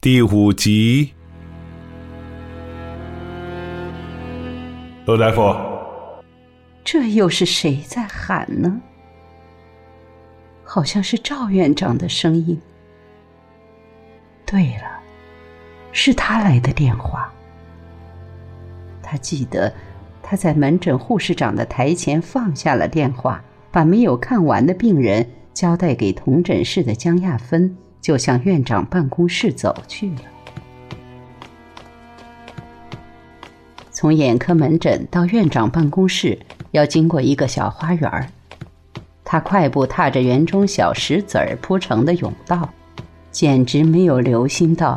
[0.00, 1.12] 第五集。
[5.04, 5.52] 罗大夫，
[6.84, 8.80] 这又是谁在喊呢？
[10.62, 12.56] 好像是赵院长的声音。
[14.46, 15.00] 对了，
[15.90, 17.32] 是他来的电话。
[19.02, 19.74] 他记得
[20.22, 23.42] 他在门诊护士长的台前放下了电话，
[23.72, 30.22] 把没有看完的病人交代给同诊室的江亚芬，就向院长办公室走去了。
[33.90, 36.38] 从眼科门诊到院长办公室，
[36.70, 38.28] 要经过一个小花园儿。
[39.24, 42.68] 他快步踏着园中小石子儿铺成的甬道，
[43.30, 44.96] 简直没有留心到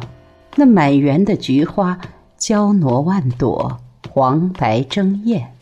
[0.55, 1.99] 那满园的菊花
[2.37, 3.79] 娇挪万朵。
[4.13, 5.55] 黄白争艳，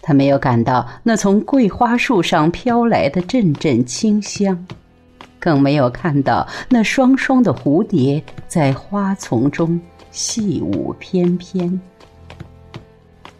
[0.00, 4.66] 他没有感到那从桂花树上飘来的阵阵清香，
[5.42, 9.80] 更没有看到那双双的蝴蝶在花丛中
[10.12, 11.80] 戏舞翩翩。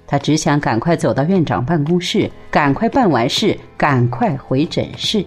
[0.04, 5.24] 他只想赶快走到院长办公室，赶快办完事，赶快回诊室。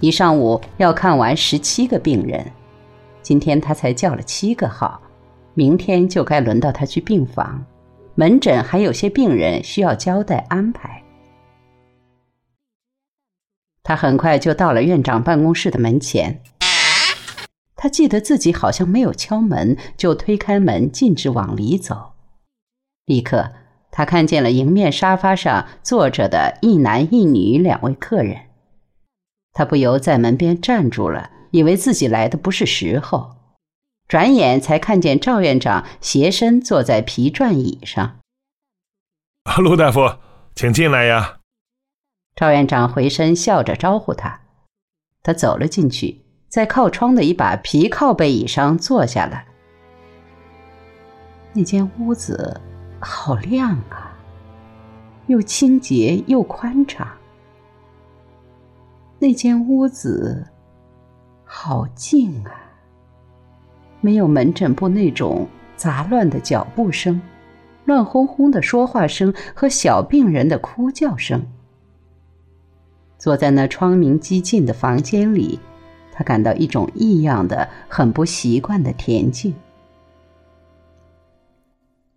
[0.00, 2.44] 一上午要看完十七个病人，
[3.22, 5.00] 今天他才叫了七个号。
[5.54, 7.64] 明天就该轮到他去病房，
[8.16, 11.02] 门诊还有些病人需要交代安排。
[13.82, 16.42] 他很快就到了院长办公室的门前。
[17.74, 22.12] 他记得自己好像没有敲门，就推开门径直往里走。
[23.06, 23.52] 立刻，
[23.90, 28.48] 他看见了迎面沙发上坐着的一男一女两位客人。
[29.52, 33.36] 他不由在门边站住了，以为自己来的不是时候。
[34.06, 38.18] 转眼才看见赵院长斜身坐在皮转椅上。
[39.58, 40.16] 陆大夫，
[40.54, 41.39] 请进来呀。
[42.40, 44.40] 赵院长回身笑着招呼他，
[45.22, 49.44] 他走了进去，在靠窗的一把皮靠背椅上坐下了。
[51.52, 52.58] 那间屋子
[52.98, 54.16] 好亮啊，
[55.26, 57.06] 又清洁又宽敞。
[59.18, 60.42] 那间屋子
[61.44, 62.56] 好静啊。
[64.00, 65.46] 没有门诊部那种
[65.76, 67.20] 杂乱的脚步声、
[67.84, 71.46] 乱哄哄的说话声和小病人的哭叫声。
[73.20, 75.60] 坐在那窗明几净的房间里，
[76.10, 79.54] 他感到一种异样的、很不习惯的恬静。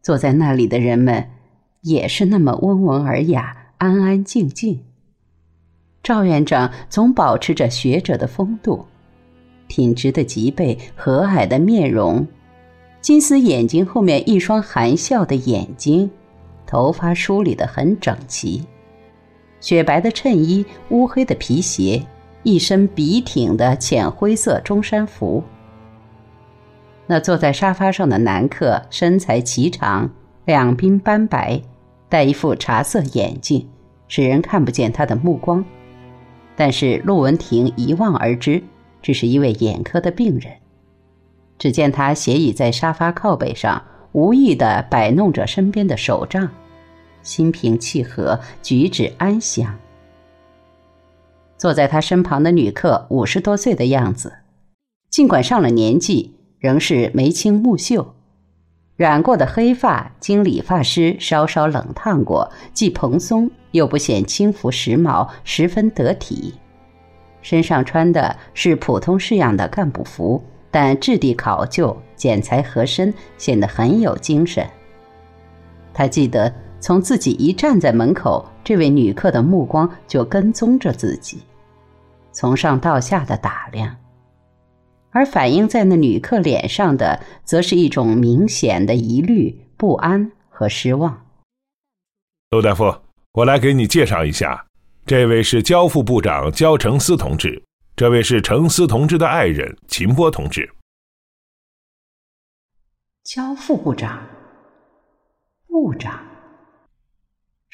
[0.01, 1.29] 坐在那里的人们
[1.81, 4.81] 也是那么温文尔雅、安安静静。
[6.01, 8.85] 赵院长总保持着学者的风度。
[9.67, 12.25] 挺直的脊背，和蔼的面容，
[13.01, 16.09] 金丝眼睛后面一双含笑的眼睛，
[16.65, 18.63] 头发梳理得很整齐，
[19.63, 22.05] 雪白的衬衣，乌黑的皮鞋，
[22.43, 25.41] 一身笔挺的浅灰色中山服。
[27.07, 30.09] 那坐在沙发上的男客身材颀长，
[30.43, 31.61] 两鬓斑白，
[32.09, 33.65] 戴一副茶色眼镜，
[34.09, 35.63] 使人看不见他的目光，
[36.57, 38.61] 但是陆文婷一望而知。
[39.01, 40.51] 这是一位眼科的病人，
[41.57, 43.81] 只见他斜倚在沙发靠背上，
[44.11, 46.49] 无意地摆弄着身边的手杖，
[47.23, 49.79] 心平气和，举止安详。
[51.57, 54.33] 坐在他身旁的女客五十多岁的样子，
[55.09, 58.13] 尽管上了年纪，仍是眉清目秀，
[58.95, 66.53] 染过的黑发经理发师稍稍冷烫过，既蓬松又不显轻浮时髦，十分得体。
[67.41, 74.65] 身上穿的是普通式样的干部服，但质地考究、剪裁合身，显得很有精神。
[75.93, 81.41] 他记得从自己一站在门口，这位女客的目光就跟踪着自己，
[82.33, 83.95] 从上到下的打量，
[85.11, 91.25] 而反映在那女客脸上的，则是一种明显的疑虑、不安和失望。
[92.49, 92.93] 陆大夫，
[93.31, 94.65] 我来给你介绍一下。
[95.05, 97.63] 这位是交副部长焦成思同志，
[97.95, 100.69] 这位是程思同志的爱人秦波同志。
[103.23, 104.21] 焦副部长，
[105.67, 106.19] 部长，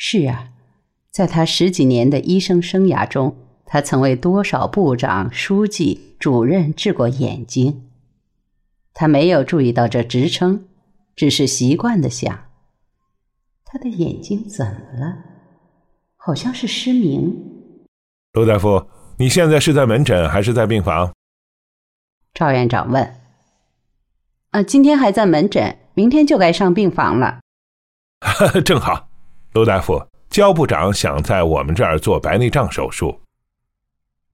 [0.01, 0.51] 是啊，
[1.11, 3.35] 在他十几年的医生生涯中，
[3.65, 7.89] 他曾为多少部长、书记、主任治过眼睛。
[8.93, 10.69] 他没有注意到这职称，
[11.17, 12.45] 只是习惯的想：
[13.65, 15.17] 他的眼睛怎么了？
[16.15, 17.35] 好像是失明。
[18.31, 18.87] 陆大夫，
[19.17, 21.13] 你现在是在门诊还是在病房？
[22.33, 23.15] 赵院长问。
[24.51, 27.41] 呃，今天还在门诊，明天就该上病房了。
[28.63, 29.08] 正好，
[29.53, 33.19] 陆大夫，焦部长想在我们这儿做白内障手术。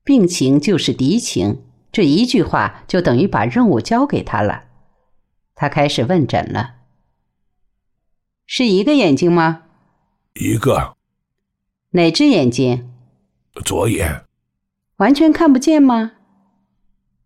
[0.04, 4.66] 病情就是敌情，这一句话就等于把任务交给他了。
[5.56, 6.76] 他开始问诊了
[8.46, 9.64] ：“是一个眼睛吗
[10.36, 10.98] ？”“一个。
[11.92, 12.92] ”“哪只眼睛
[13.64, 14.26] ？”“左眼。
[14.98, 16.12] ”“完全看不见吗？”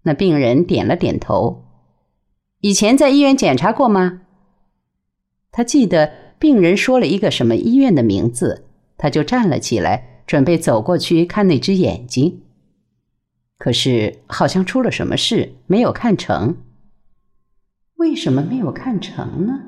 [0.03, 1.65] 那病人点了点头。
[2.61, 4.21] “以前在医院检查过吗？”
[5.51, 8.65] 他记得病人说了一个什么医院的名字，
[8.97, 12.41] 他就站了起来，准备走过去看那只眼睛。
[13.57, 16.55] 可是好像出了什么事，没有看成。
[17.95, 19.59] 为什么没有看成呢？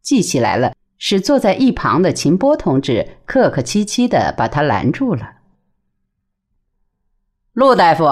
[0.00, 5.34] 记起来了，是坐在一旁的秦波同志客客气气的把他拦住了。
[7.52, 8.06] 陆大夫，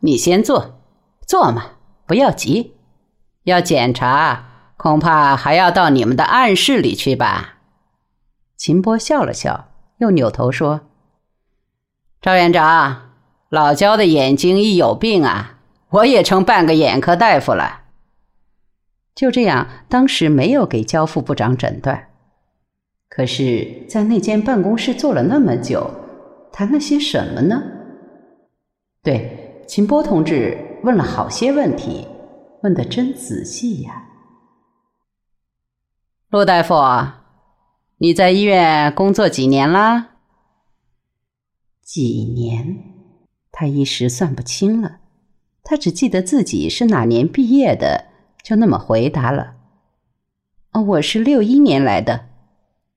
[0.00, 0.80] 你先坐，
[1.24, 1.76] 坐嘛，
[2.06, 2.74] 不要急，
[3.44, 4.51] 要检查，
[4.82, 7.58] 恐怕还要到你们的暗室里去吧。
[8.56, 9.68] 秦波笑了笑，
[9.98, 10.80] 又扭头说
[12.20, 13.10] ：“赵院长。”
[13.48, 17.82] 老焦的眼睛一有病啊，我也成半个眼科大夫了。
[19.14, 22.08] 就这样，当时没有给焦副部长诊断，
[23.08, 25.88] 可是，在那间办公室坐了那么久，
[26.52, 27.62] 谈了些什么呢？
[29.00, 32.08] 对，秦波同志问了好些问题，
[32.64, 34.08] 问的真仔细呀。
[36.32, 36.74] 陆大夫，
[37.98, 40.12] 你在医院工作几年了？
[41.82, 42.84] 几年？
[43.50, 45.00] 他一时算不清了，
[45.62, 48.06] 他只记得自己是哪年毕业的，
[48.42, 49.56] 就那么回答了。
[50.86, 52.30] 我是六一年来的，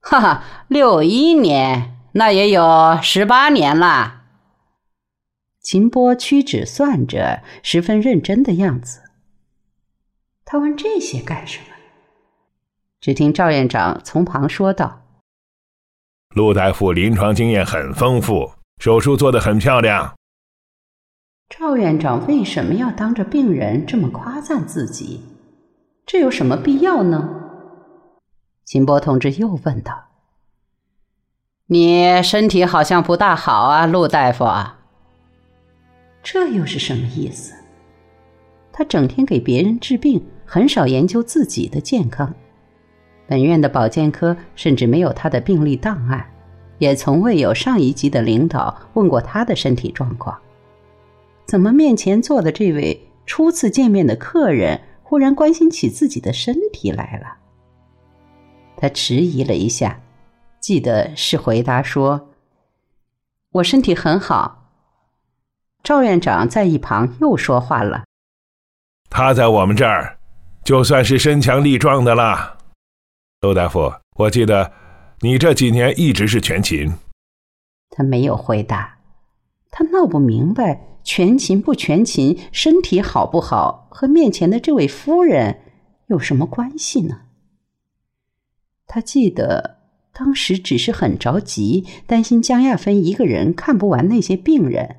[0.00, 4.22] 哈哈，六一年，那也有十八年了。
[5.60, 9.02] 秦波屈指算着，十分认真的样子。
[10.46, 11.75] 他问这些干什么？
[13.06, 15.00] 只听赵院长从旁说道
[16.34, 18.50] ：“陆大夫临床经验很丰富，
[18.82, 20.16] 手术做得很漂亮。”
[21.48, 25.20] 赵院长为什么要当着病人这么夸赞自己？
[26.04, 27.30] 这有什么必要呢？
[28.64, 30.08] 秦波同志又问道
[31.70, 34.80] ：“你身体好像不大好啊，陆大夫啊。
[36.24, 37.54] 这又是什么意思？
[38.72, 42.34] 他整天给别人治病，很少研究自己的健康。
[43.26, 46.24] 本院的保健科甚至没有他的病历档案，
[46.78, 50.38] 也从未有上一级的领导问过他的身体状况。”
[51.46, 57.36] 怎么面前坐的这位初次见面的客人忽然关心起自己的身体来了？
[58.76, 60.00] 他迟疑了一下，
[60.60, 62.28] 记得是回答说
[63.52, 64.70] ：“我身体很好。”
[65.82, 68.04] 赵院长在一旁又说话了
[69.08, 70.18] ：“他在我们这儿，
[70.64, 72.55] 就算是身强力壮的了。”
[73.46, 74.72] 陆大夫，我记得
[75.20, 76.92] 你这几年一直是全勤。
[77.90, 78.98] 他没有回答，
[79.70, 80.80] 他闹不明白。
[81.04, 85.60] 全勤不全勤，身体好不好，和面前的这位夫人
[86.08, 87.20] 有什么关系呢？
[88.88, 89.78] 他记得
[90.12, 94.96] 当时只是很着急，担心江亚芬一个人看不完那些病人。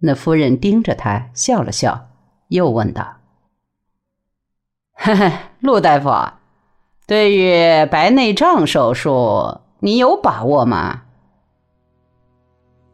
[0.00, 2.08] 那夫人盯着他笑了笑，
[2.48, 3.18] 又问道
[4.94, 6.10] ：“嘿嘿，陆大夫，
[7.06, 11.02] 对于白内障手术，你有把握吗？”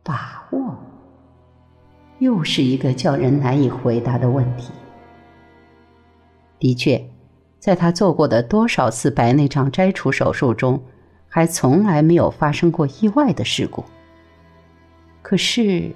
[0.02, 0.76] 把握。
[2.18, 4.72] 又是一个叫人难以回答的问题。
[6.58, 7.02] 的确，
[7.58, 10.82] 在他做过的多少次白内障摘除手术中，
[11.28, 13.84] 还从来没有发生过意外的事故。
[15.22, 15.94] 可是，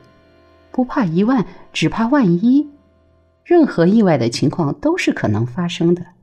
[0.71, 2.71] 不怕一万，只怕万一，
[3.44, 6.13] 任何意外的情况都是可能发生的。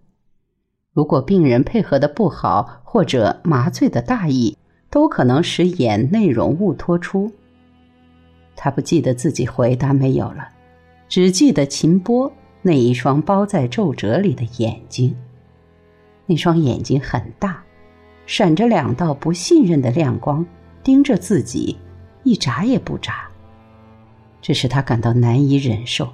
[0.94, 4.58] 如果病人配合的不好，或者麻醉的大意，
[4.90, 7.32] 都可能使眼内容物脱出。
[8.56, 10.50] 他不记得自己回答没有了，
[11.08, 12.32] 只记得秦波
[12.62, 15.16] 那一双包在皱褶里的眼睛。
[16.26, 17.64] 那双眼睛很大，
[18.26, 20.46] 闪着两道不信任的亮光，
[20.84, 21.78] 盯着自己，
[22.24, 23.30] 一眨也不眨。
[24.42, 26.08] 这使他感到难以忍受。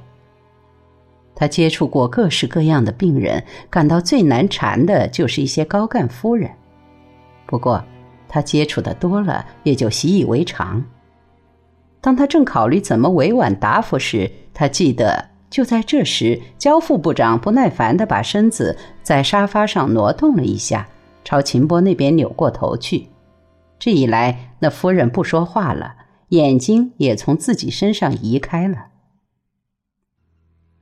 [1.40, 6.50] 他接触过各式各样的病人，感到最难缠的就是一些高干夫人。
[7.46, 7.84] 不过，
[8.28, 10.84] 他接触的多了，也就习以为常。
[12.02, 20.88] 当他正考虑怎么委婉答复时，他记得就在这时，焦副部长不耐烦地把身子在沙发上挪动了一下，
[21.24, 23.10] 朝秦波那边扭过头去。
[23.78, 25.94] 这一来，那夫人不说话了，
[26.30, 28.88] 眼睛也从自己身上移开了。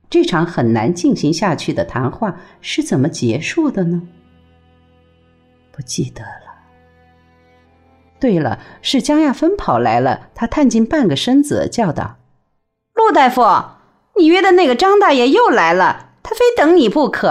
[0.08, 4.02] 这场很难进行下去的谈话是怎么结束的呢？
[5.72, 6.28] 不记得了。
[8.18, 10.28] 对了，是江亚芬跑来了。
[10.34, 12.16] 她探进半个身子，叫道
[12.94, 13.42] ：“陆大夫，
[14.16, 17.28] 你约的那个张大爷又来了，他非等你不可。